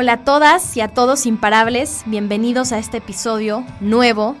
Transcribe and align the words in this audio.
Hola 0.00 0.14
a 0.14 0.24
todas 0.24 0.78
y 0.78 0.80
a 0.80 0.88
todos 0.88 1.26
imparables, 1.26 2.04
bienvenidos 2.06 2.72
a 2.72 2.78
este 2.78 2.96
episodio 2.96 3.66
nuevo 3.80 4.34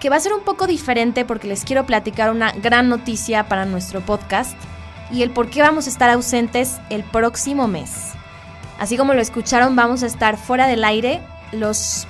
que 0.00 0.08
va 0.08 0.16
a 0.16 0.20
ser 0.20 0.32
un 0.32 0.40
poco 0.40 0.66
diferente 0.66 1.26
porque 1.26 1.48
les 1.48 1.66
quiero 1.66 1.84
platicar 1.84 2.30
una 2.30 2.52
gran 2.52 2.88
noticia 2.88 3.46
para 3.46 3.66
nuestro 3.66 4.00
podcast 4.00 4.56
y 5.12 5.20
el 5.20 5.32
por 5.32 5.50
qué 5.50 5.60
vamos 5.60 5.84
a 5.86 5.90
estar 5.90 6.08
ausentes 6.08 6.78
el 6.88 7.04
próximo 7.04 7.68
mes. 7.68 8.12
Así 8.78 8.96
como 8.96 9.12
lo 9.12 9.20
escucharon, 9.20 9.76
vamos 9.76 10.02
a 10.02 10.06
estar 10.06 10.38
fuera 10.38 10.66
del 10.66 10.82
aire 10.82 11.20
los 11.52 12.06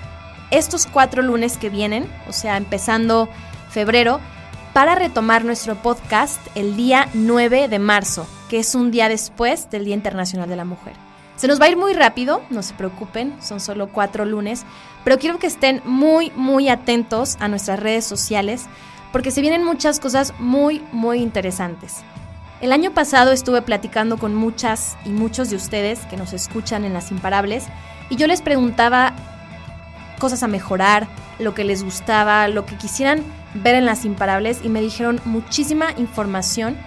estos 0.52 0.86
cuatro 0.86 1.22
lunes 1.22 1.58
que 1.58 1.70
vienen, 1.70 2.08
o 2.28 2.32
sea, 2.32 2.56
empezando 2.56 3.28
febrero, 3.68 4.20
para 4.74 4.94
retomar 4.94 5.44
nuestro 5.44 5.74
podcast 5.74 6.38
el 6.54 6.76
día 6.76 7.08
9 7.14 7.66
de 7.66 7.80
marzo, 7.80 8.28
que 8.48 8.60
es 8.60 8.76
un 8.76 8.92
día 8.92 9.08
después 9.08 9.70
del 9.70 9.86
Día 9.86 9.96
Internacional 9.96 10.48
de 10.48 10.54
la 10.54 10.64
Mujer. 10.64 11.05
Se 11.36 11.48
nos 11.48 11.60
va 11.60 11.66
a 11.66 11.68
ir 11.68 11.76
muy 11.76 11.92
rápido, 11.92 12.42
no 12.48 12.62
se 12.62 12.72
preocupen, 12.74 13.36
son 13.42 13.60
solo 13.60 13.88
cuatro 13.88 14.24
lunes, 14.24 14.64
pero 15.04 15.18
quiero 15.18 15.38
que 15.38 15.46
estén 15.46 15.82
muy, 15.84 16.32
muy 16.34 16.70
atentos 16.70 17.36
a 17.40 17.48
nuestras 17.48 17.78
redes 17.78 18.06
sociales 18.06 18.66
porque 19.12 19.30
se 19.30 19.42
vienen 19.42 19.62
muchas 19.62 20.00
cosas 20.00 20.32
muy, 20.38 20.82
muy 20.92 21.20
interesantes. 21.20 21.98
El 22.62 22.72
año 22.72 22.92
pasado 22.92 23.32
estuve 23.32 23.60
platicando 23.60 24.16
con 24.16 24.34
muchas 24.34 24.96
y 25.04 25.10
muchos 25.10 25.50
de 25.50 25.56
ustedes 25.56 26.00
que 26.06 26.16
nos 26.16 26.32
escuchan 26.32 26.86
en 26.86 26.94
Las 26.94 27.10
Imparables 27.10 27.66
y 28.08 28.16
yo 28.16 28.26
les 28.26 28.40
preguntaba 28.40 29.12
cosas 30.18 30.42
a 30.42 30.48
mejorar, 30.48 31.06
lo 31.38 31.52
que 31.52 31.64
les 31.64 31.84
gustaba, 31.84 32.48
lo 32.48 32.64
que 32.64 32.76
quisieran 32.76 33.22
ver 33.52 33.74
en 33.74 33.84
Las 33.84 34.06
Imparables 34.06 34.60
y 34.64 34.70
me 34.70 34.80
dijeron 34.80 35.20
muchísima 35.26 35.88
información 35.98 36.78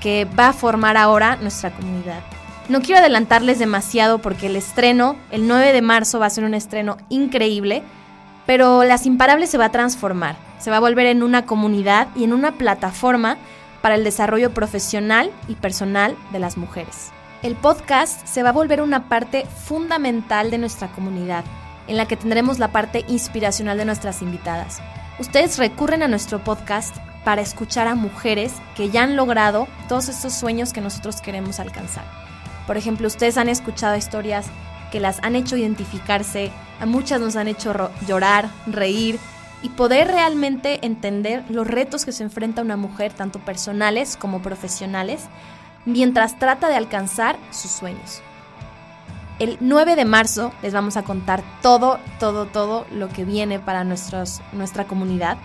que 0.00 0.24
va 0.24 0.48
a 0.48 0.52
formar 0.54 0.96
ahora 0.96 1.36
nuestra 1.36 1.70
comunidad. 1.70 2.22
No 2.68 2.80
quiero 2.80 3.00
adelantarles 3.00 3.58
demasiado 3.58 4.20
porque 4.20 4.46
el 4.46 4.56
estreno, 4.56 5.16
el 5.30 5.48
9 5.48 5.72
de 5.72 5.82
marzo, 5.82 6.18
va 6.18 6.26
a 6.26 6.30
ser 6.30 6.44
un 6.44 6.54
estreno 6.54 6.98
increíble, 7.08 7.82
pero 8.46 8.84
Las 8.84 9.06
Imparables 9.06 9.50
se 9.50 9.58
va 9.58 9.66
a 9.66 9.72
transformar, 9.72 10.36
se 10.58 10.70
va 10.70 10.76
a 10.76 10.80
volver 10.80 11.06
en 11.06 11.22
una 11.22 11.46
comunidad 11.46 12.08
y 12.14 12.24
en 12.24 12.32
una 12.32 12.52
plataforma 12.52 13.38
para 13.82 13.94
el 13.94 14.04
desarrollo 14.04 14.52
profesional 14.52 15.30
y 15.48 15.54
personal 15.54 16.16
de 16.32 16.38
las 16.38 16.56
mujeres. 16.56 17.10
El 17.42 17.56
podcast 17.56 18.26
se 18.26 18.42
va 18.42 18.50
a 18.50 18.52
volver 18.52 18.82
una 18.82 19.08
parte 19.08 19.46
fundamental 19.46 20.50
de 20.50 20.58
nuestra 20.58 20.88
comunidad, 20.88 21.44
en 21.88 21.96
la 21.96 22.06
que 22.06 22.16
tendremos 22.16 22.58
la 22.58 22.68
parte 22.68 23.04
inspiracional 23.08 23.78
de 23.78 23.86
nuestras 23.86 24.22
invitadas. 24.22 24.80
Ustedes 25.18 25.58
recurren 25.58 26.02
a 26.02 26.08
nuestro 26.08 26.38
podcast 26.38 26.96
para 27.24 27.42
escuchar 27.42 27.88
a 27.88 27.94
mujeres 27.94 28.52
que 28.74 28.90
ya 28.90 29.02
han 29.02 29.16
logrado 29.16 29.68
todos 29.88 30.08
estos 30.08 30.34
sueños 30.34 30.72
que 30.72 30.80
nosotros 30.80 31.20
queremos 31.20 31.60
alcanzar. 31.60 32.29
Por 32.70 32.76
ejemplo, 32.76 33.08
ustedes 33.08 33.36
han 33.36 33.48
escuchado 33.48 33.96
historias 33.96 34.46
que 34.92 35.00
las 35.00 35.18
han 35.24 35.34
hecho 35.34 35.56
identificarse, 35.56 36.52
a 36.78 36.86
muchas 36.86 37.20
nos 37.20 37.34
han 37.34 37.48
hecho 37.48 37.90
llorar, 38.06 38.48
reír 38.68 39.18
y 39.60 39.70
poder 39.70 40.06
realmente 40.06 40.78
entender 40.86 41.42
los 41.48 41.66
retos 41.66 42.04
que 42.04 42.12
se 42.12 42.22
enfrenta 42.22 42.62
una 42.62 42.76
mujer, 42.76 43.12
tanto 43.12 43.40
personales 43.40 44.16
como 44.16 44.40
profesionales, 44.40 45.22
mientras 45.84 46.38
trata 46.38 46.68
de 46.68 46.76
alcanzar 46.76 47.36
sus 47.50 47.72
sueños. 47.72 48.22
El 49.40 49.56
9 49.58 49.96
de 49.96 50.04
marzo 50.04 50.52
les 50.62 50.72
vamos 50.72 50.96
a 50.96 51.02
contar 51.02 51.42
todo, 51.62 51.98
todo, 52.20 52.46
todo 52.46 52.86
lo 52.92 53.08
que 53.08 53.24
viene 53.24 53.58
para 53.58 53.82
nuestros, 53.82 54.42
nuestra 54.52 54.84
comunidad. 54.84 55.38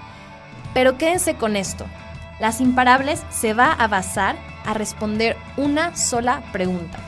Pero 0.75 0.99
quédense 0.99 1.33
con 1.33 1.55
esto. 1.55 1.87
Las 2.39 2.61
imparables 2.61 3.23
se 3.31 3.55
va 3.55 3.71
a 3.71 3.87
basar 3.87 4.35
a 4.63 4.75
responder 4.75 5.35
una 5.57 5.95
sola 5.95 6.43
pregunta. 6.51 6.99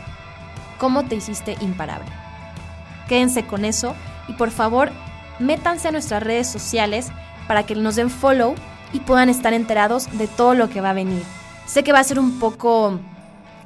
¿Cómo 0.78 1.06
te 1.06 1.16
hiciste 1.16 1.58
imparable? 1.62 2.10
Quédense 3.08 3.46
con 3.46 3.66
eso 3.66 3.96
y 4.28 4.34
por 4.34 4.52
favor 4.52 4.92
métanse 5.40 5.88
a 5.88 5.92
nuestras 5.92 6.24
redes 6.24 6.48
sociales 6.48 7.10
para 7.48 7.64
que 7.64 7.76
nos 7.76 7.96
den 7.96 8.10
follow 8.10 8.56
y 8.94 9.00
puedan 9.00 9.30
estar 9.30 9.54
enterados 9.54 10.08
de 10.18 10.28
todo 10.28 10.54
lo 10.54 10.70
que 10.70 10.82
va 10.82 10.92
a 10.92 10.94
venir. 10.94 11.24
Sé 11.66 11.84
que 11.84 11.94
va 11.94 12.00
a 12.00 12.04
ser 12.04 12.20
un 12.20 12.40
poco 12.40 13.00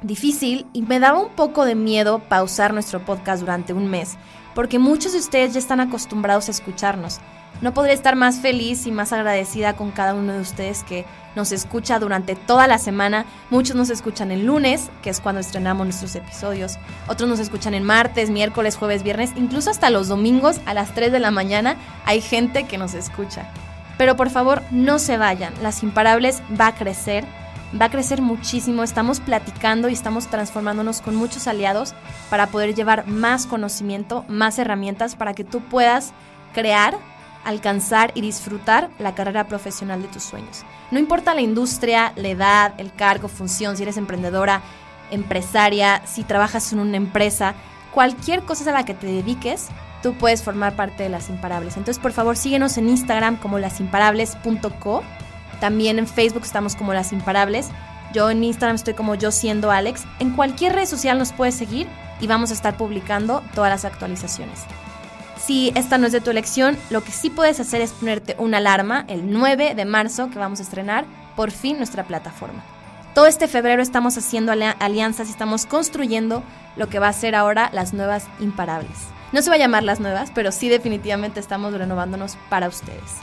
difícil 0.02 0.66
y 0.72 0.82
me 0.82 0.98
daba 0.98 1.20
un 1.20 1.30
poco 1.30 1.64
de 1.64 1.74
miedo 1.74 2.20
pausar 2.20 2.74
nuestro 2.74 3.04
podcast 3.04 3.40
durante 3.40 3.72
un 3.72 3.88
mes, 3.88 4.16
porque 4.54 4.78
muchos 4.78 5.12
de 5.12 5.18
ustedes 5.18 5.52
ya 5.52 5.58
están 5.58 5.80
acostumbrados 5.80 6.48
a 6.48 6.52
escucharnos. 6.52 7.20
No 7.60 7.72
podría 7.74 7.94
estar 7.94 8.16
más 8.16 8.40
feliz 8.40 8.86
y 8.86 8.90
más 8.92 9.12
agradecida 9.12 9.74
con 9.74 9.92
cada 9.92 10.14
uno 10.14 10.32
de 10.32 10.40
ustedes 10.40 10.82
que 10.82 11.04
nos 11.36 11.52
escucha 11.52 11.98
durante 11.98 12.34
toda 12.34 12.66
la 12.66 12.78
semana. 12.78 13.24
Muchos 13.50 13.76
nos 13.76 13.88
escuchan 13.88 14.32
el 14.32 14.46
lunes, 14.46 14.90
que 15.02 15.10
es 15.10 15.20
cuando 15.20 15.40
estrenamos 15.40 15.86
nuestros 15.86 16.16
episodios. 16.16 16.78
Otros 17.06 17.28
nos 17.28 17.38
escuchan 17.38 17.74
en 17.74 17.84
martes, 17.84 18.30
miércoles, 18.30 18.76
jueves, 18.76 19.02
viernes, 19.02 19.30
incluso 19.36 19.70
hasta 19.70 19.90
los 19.90 20.08
domingos 20.08 20.60
a 20.66 20.74
las 20.74 20.92
3 20.94 21.12
de 21.12 21.20
la 21.20 21.30
mañana 21.30 21.76
hay 22.04 22.20
gente 22.20 22.64
que 22.64 22.78
nos 22.78 22.94
escucha. 22.94 23.48
Pero 23.96 24.16
por 24.16 24.30
favor, 24.30 24.62
no 24.72 24.98
se 24.98 25.16
vayan. 25.16 25.54
Las 25.62 25.82
Imparables 25.82 26.42
va 26.60 26.68
a 26.68 26.74
crecer, 26.74 27.24
va 27.80 27.86
a 27.86 27.90
crecer 27.90 28.22
muchísimo. 28.22 28.82
Estamos 28.82 29.20
platicando 29.20 29.88
y 29.88 29.92
estamos 29.92 30.28
transformándonos 30.28 31.00
con 31.00 31.14
muchos 31.16 31.46
aliados 31.46 31.94
para 32.30 32.48
poder 32.48 32.74
llevar 32.74 33.06
más 33.06 33.46
conocimiento, 33.46 34.24
más 34.28 34.58
herramientas 34.58 35.16
para 35.16 35.34
que 35.34 35.44
tú 35.44 35.60
puedas 35.60 36.12
crear 36.52 36.96
alcanzar 37.44 38.12
y 38.14 38.20
disfrutar 38.20 38.90
la 38.98 39.14
carrera 39.14 39.48
profesional 39.48 40.02
de 40.02 40.08
tus 40.08 40.22
sueños. 40.22 40.64
No 40.90 40.98
importa 40.98 41.34
la 41.34 41.40
industria, 41.40 42.12
la 42.16 42.28
edad, 42.28 42.74
el 42.78 42.92
cargo, 42.92 43.28
función, 43.28 43.76
si 43.76 43.82
eres 43.82 43.96
emprendedora, 43.96 44.62
empresaria, 45.10 46.02
si 46.06 46.24
trabajas 46.24 46.72
en 46.72 46.78
una 46.78 46.96
empresa, 46.96 47.54
cualquier 47.92 48.42
cosa 48.42 48.68
a 48.70 48.72
la 48.72 48.84
que 48.84 48.94
te 48.94 49.06
dediques, 49.06 49.68
tú 50.02 50.14
puedes 50.14 50.42
formar 50.42 50.74
parte 50.74 51.02
de 51.02 51.08
Las 51.08 51.28
Imparables. 51.28 51.76
Entonces, 51.76 52.02
por 52.02 52.12
favor, 52.12 52.36
síguenos 52.36 52.76
en 52.78 52.88
Instagram 52.88 53.36
como 53.36 53.58
lasimparables.co. 53.58 55.02
También 55.62 56.00
en 56.00 56.08
Facebook 56.08 56.42
estamos 56.42 56.74
como 56.74 56.92
Las 56.92 57.12
Imparables. 57.12 57.68
Yo 58.12 58.28
en 58.30 58.42
Instagram 58.42 58.74
estoy 58.74 58.94
como 58.94 59.14
yo 59.14 59.30
siendo 59.30 59.70
Alex. 59.70 60.02
En 60.18 60.30
cualquier 60.32 60.72
red 60.72 60.86
social 60.86 61.16
nos 61.20 61.32
puedes 61.32 61.54
seguir 61.54 61.86
y 62.20 62.26
vamos 62.26 62.50
a 62.50 62.54
estar 62.54 62.76
publicando 62.76 63.44
todas 63.54 63.70
las 63.70 63.84
actualizaciones. 63.84 64.58
Si 65.40 65.70
esta 65.76 65.98
no 65.98 66.08
es 66.08 66.12
de 66.12 66.20
tu 66.20 66.32
elección, 66.32 66.76
lo 66.90 67.04
que 67.04 67.12
sí 67.12 67.30
puedes 67.30 67.60
hacer 67.60 67.80
es 67.80 67.92
ponerte 67.92 68.34
una 68.40 68.56
alarma 68.56 69.04
el 69.06 69.30
9 69.30 69.76
de 69.76 69.84
marzo 69.84 70.30
que 70.30 70.38
vamos 70.40 70.58
a 70.58 70.64
estrenar 70.64 71.04
por 71.36 71.52
fin 71.52 71.76
nuestra 71.76 72.02
plataforma. 72.02 72.64
Todo 73.14 73.26
este 73.26 73.46
febrero 73.46 73.82
estamos 73.82 74.18
haciendo 74.18 74.50
alianzas 74.50 75.28
y 75.28 75.30
estamos 75.30 75.66
construyendo 75.66 76.42
lo 76.74 76.88
que 76.88 76.98
va 76.98 77.06
a 77.06 77.12
ser 77.12 77.36
ahora 77.36 77.70
las 77.72 77.94
nuevas 77.94 78.26
imparables. 78.40 78.98
No 79.30 79.42
se 79.42 79.50
va 79.50 79.54
a 79.54 79.60
llamar 79.60 79.84
las 79.84 80.00
nuevas, 80.00 80.32
pero 80.34 80.50
sí 80.50 80.68
definitivamente 80.68 81.38
estamos 81.38 81.72
renovándonos 81.72 82.36
para 82.50 82.66
ustedes. 82.66 83.22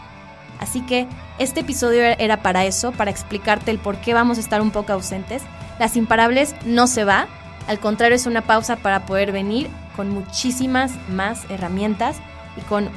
Así 0.59 0.81
que 0.81 1.08
este 1.38 1.62
episodio 1.62 2.03
era 2.03 2.42
para 2.42 2.66
eso, 2.66 2.92
para 2.92 3.12
explicarte 3.12 3.72
el 3.72 3.80
por 3.80 3.97
qué 4.02 4.14
vamos 4.14 4.38
a 4.38 4.42
estar 4.42 4.62
un 4.62 4.72
poco 4.72 4.94
ausentes. 4.94 5.42
Las 5.80 5.96
imparables 5.96 6.53
no 6.66 6.88
se 6.88 7.06
va, 7.06 7.28
al 7.68 7.80
contrario 7.80 8.16
es 8.16 8.25
una 8.25 8.42
pausa 8.42 8.78
para 8.78 9.06
poder 9.06 9.31
venir 9.31 9.70
con 9.96 10.09
muchísimas 10.09 10.92
más 11.09 11.46
herramientas 11.50 12.18
y 12.58 12.62
con 12.62 12.90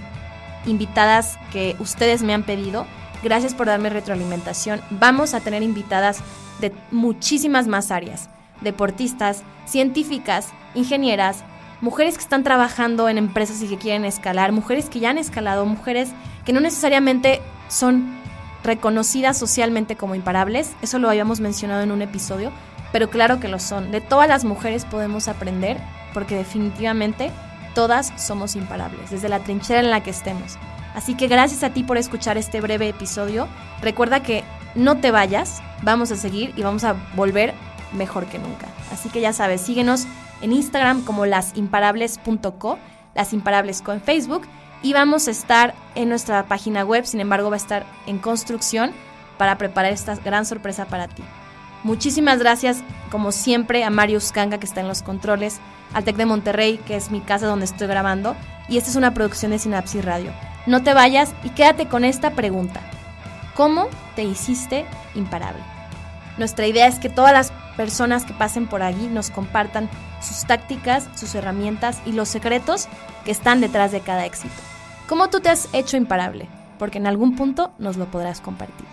invitadas 0.66 1.38
que 1.52 1.76
ustedes 1.78 2.22
me 2.22 2.34
han 2.34 2.42
pedido. 2.42 2.86
Gracias 3.22 3.54
por 3.54 3.66
darme 3.66 3.90
retroalimentación. 3.90 4.80
Vamos 4.90 5.34
a 5.34 5.40
tener 5.40 5.62
invitadas 5.62 6.20
de 6.60 6.72
muchísimas 6.90 7.68
más 7.68 7.90
áreas. 7.90 8.28
Deportistas, 8.60 9.42
científicas, 9.66 10.48
ingenieras, 10.74 11.44
mujeres 11.80 12.14
que 12.14 12.22
están 12.22 12.44
trabajando 12.44 13.08
en 13.08 13.18
empresas 13.18 13.60
y 13.62 13.68
que 13.68 13.76
quieren 13.76 14.04
escalar, 14.04 14.52
mujeres 14.52 14.88
que 14.88 15.00
ya 15.00 15.10
han 15.10 15.18
escalado, 15.18 15.66
mujeres 15.66 16.10
que 16.44 16.52
no 16.52 16.60
necesariamente 16.60 17.40
son 17.72 18.04
reconocidas 18.62 19.38
socialmente 19.38 19.96
como 19.96 20.14
imparables. 20.14 20.72
Eso 20.82 20.98
lo 20.98 21.08
habíamos 21.08 21.40
mencionado 21.40 21.82
en 21.82 21.90
un 21.90 22.02
episodio, 22.02 22.52
pero 22.92 23.10
claro 23.10 23.40
que 23.40 23.48
lo 23.48 23.58
son. 23.58 23.90
De 23.90 24.00
todas 24.00 24.28
las 24.28 24.44
mujeres 24.44 24.84
podemos 24.84 25.28
aprender 25.28 25.78
porque 26.14 26.36
definitivamente 26.36 27.30
todas 27.74 28.12
somos 28.16 28.54
imparables, 28.54 29.10
desde 29.10 29.28
la 29.28 29.40
trinchera 29.40 29.80
en 29.80 29.90
la 29.90 30.02
que 30.02 30.10
estemos. 30.10 30.58
Así 30.94 31.14
que 31.14 31.26
gracias 31.26 31.62
a 31.62 31.70
ti 31.70 31.82
por 31.82 31.96
escuchar 31.96 32.36
este 32.36 32.60
breve 32.60 32.88
episodio. 32.88 33.48
Recuerda 33.80 34.22
que 34.22 34.44
no 34.74 34.98
te 34.98 35.10
vayas, 35.10 35.62
vamos 35.82 36.12
a 36.12 36.16
seguir 36.16 36.52
y 36.54 36.62
vamos 36.62 36.84
a 36.84 36.94
volver 37.16 37.54
mejor 37.92 38.26
que 38.26 38.38
nunca. 38.38 38.66
Así 38.92 39.08
que 39.08 39.22
ya 39.22 39.32
sabes, 39.32 39.62
síguenos 39.62 40.06
en 40.42 40.52
Instagram 40.52 41.02
como 41.02 41.24
lasimparables.co, 41.24 42.78
las 43.14 43.32
imparables 43.32 43.82
en 43.86 44.02
Facebook 44.02 44.42
y 44.82 44.92
vamos 44.92 45.28
a 45.28 45.30
estar 45.30 45.74
en 45.94 46.08
nuestra 46.08 46.44
página 46.46 46.84
web, 46.84 47.06
sin 47.06 47.20
embargo 47.20 47.50
va 47.50 47.56
a 47.56 47.58
estar 47.58 47.86
en 48.06 48.18
construcción 48.18 48.92
para 49.38 49.58
preparar 49.58 49.92
esta 49.92 50.14
gran 50.16 50.44
sorpresa 50.44 50.86
para 50.86 51.08
ti. 51.08 51.22
Muchísimas 51.84 52.38
gracias, 52.38 52.82
como 53.10 53.32
siempre, 53.32 53.84
a 53.84 53.90
Marius 53.90 54.32
Kanga, 54.32 54.58
que 54.58 54.66
está 54.66 54.80
en 54.80 54.88
los 54.88 55.02
controles, 55.02 55.58
al 55.94 56.04
TEC 56.04 56.16
de 56.16 56.26
Monterrey, 56.26 56.78
que 56.78 56.96
es 56.96 57.10
mi 57.10 57.20
casa 57.20 57.46
donde 57.46 57.64
estoy 57.64 57.88
grabando, 57.88 58.36
y 58.68 58.78
esta 58.78 58.90
es 58.90 58.96
una 58.96 59.14
producción 59.14 59.50
de 59.50 59.58
Sinapsis 59.58 60.04
Radio. 60.04 60.32
No 60.66 60.82
te 60.82 60.94
vayas 60.94 61.34
y 61.42 61.50
quédate 61.50 61.88
con 61.88 62.04
esta 62.04 62.30
pregunta. 62.30 62.80
¿Cómo 63.54 63.88
te 64.14 64.22
hiciste 64.22 64.86
imparable? 65.14 65.62
Nuestra 66.38 66.66
idea 66.66 66.86
es 66.86 66.98
que 66.98 67.08
todas 67.08 67.32
las 67.32 67.52
personas 67.76 68.24
que 68.24 68.32
pasen 68.32 68.66
por 68.66 68.82
allí 68.82 69.08
nos 69.08 69.30
compartan 69.30 69.90
sus 70.20 70.46
tácticas, 70.46 71.08
sus 71.16 71.34
herramientas 71.34 72.00
y 72.06 72.12
los 72.12 72.28
secretos 72.28 72.88
que 73.24 73.32
están 73.32 73.60
detrás 73.60 73.92
de 73.92 74.00
cada 74.00 74.24
éxito. 74.24 74.54
¿Cómo 75.08 75.28
tú 75.28 75.40
te 75.40 75.48
has 75.48 75.68
hecho 75.72 75.96
imparable? 75.96 76.48
Porque 76.78 76.98
en 76.98 77.06
algún 77.06 77.36
punto 77.36 77.72
nos 77.78 77.96
lo 77.96 78.06
podrás 78.06 78.40
compartir. 78.40 78.86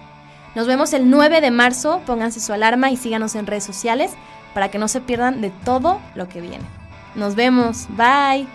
Nos 0.56 0.67
vemos 0.67 0.94
el 0.94 1.09
9 1.09 1.41
de 1.41 1.51
marzo, 1.51 2.01
pónganse 2.06 2.39
su 2.39 2.51
alarma 2.53 2.91
y 2.91 2.97
síganos 2.97 3.35
en 3.35 3.47
redes 3.47 3.63
sociales 3.63 4.11
para 4.53 4.69
que 4.69 4.79
no 4.79 4.88
se 4.88 5.01
pierdan 5.01 5.41
de 5.41 5.51
todo 5.63 6.00
lo 6.15 6.27
que 6.27 6.41
viene. 6.41 6.65
Nos 7.15 7.35
vemos, 7.35 7.88
bye. 7.89 8.47